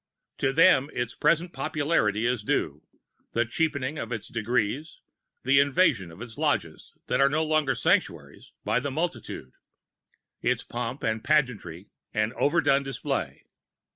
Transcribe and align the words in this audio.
To 0.39 0.51
them 0.51 0.89
its 0.93 1.13
present 1.13 1.53
popularity 1.53 2.25
is 2.25 2.41
due, 2.41 2.81
the 3.33 3.45
cheapening 3.45 3.99
of 3.99 4.11
its 4.11 4.29
Degrees, 4.29 4.99
the 5.43 5.59
invasion 5.59 6.09
of 6.09 6.23
its 6.23 6.39
Lodges, 6.39 6.95
that 7.05 7.21
are 7.21 7.29
no 7.29 7.43
longer 7.43 7.75
Sanctuaries, 7.75 8.51
by 8.63 8.79
the 8.79 8.89
multitude; 8.89 9.53
its 10.41 10.63
pomp 10.63 11.03
and 11.03 11.23
pageantry 11.23 11.91
and 12.15 12.33
overdone 12.33 12.81
display. 12.81 13.45